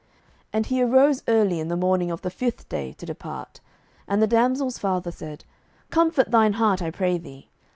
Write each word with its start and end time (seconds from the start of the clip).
07:019:008 0.01 0.09
And 0.53 0.65
he 0.65 0.81
arose 0.81 1.23
early 1.27 1.59
in 1.59 1.67
the 1.67 1.77
morning 1.77 2.11
on 2.11 2.17
the 2.23 2.31
fifth 2.31 2.67
day 2.67 2.91
to 2.93 3.05
depart; 3.05 3.59
and 4.07 4.19
the 4.19 4.25
damsel's 4.25 4.79
father 4.79 5.11
said, 5.11 5.45
Comfort 5.91 6.31
thine 6.31 6.53
heart, 6.53 6.81
I 6.81 6.89
pray 6.89 7.19
thee. 7.19 7.49